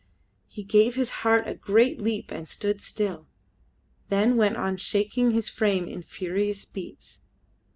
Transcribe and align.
His 0.49 0.65
heart 1.21 1.45
gave 1.45 1.51
a 1.53 1.57
great 1.59 2.01
leap 2.01 2.31
and 2.31 2.49
stood 2.49 2.81
still, 2.81 3.27
then 4.09 4.35
went 4.35 4.57
on 4.57 4.77
shaking 4.77 5.29
his 5.29 5.47
frame 5.47 5.87
in 5.87 6.01
furious 6.01 6.65
beats. 6.65 7.19